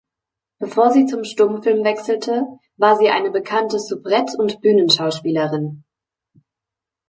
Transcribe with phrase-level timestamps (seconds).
[0.57, 5.83] Bevor sie zum Stummfilm wechselte, war sie eine bekannte Soubrette und Bühnenschauspielerin.